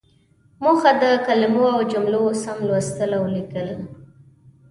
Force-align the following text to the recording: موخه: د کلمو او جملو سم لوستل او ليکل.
موخه: 0.63 0.91
د 1.01 1.03
کلمو 1.25 1.65
او 1.75 1.81
جملو 1.91 2.23
سم 2.43 2.57
لوستل 2.67 3.11
او 3.19 3.23
ليکل. 3.35 3.69